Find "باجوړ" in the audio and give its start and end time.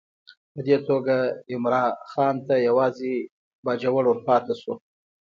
3.65-4.03